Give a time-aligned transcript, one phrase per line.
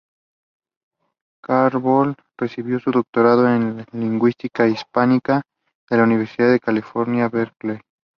[1.43, 5.43] Carvalho recibió su doctorado en lingüística hispánica
[5.91, 7.79] de la Universidad de California, Berkeley.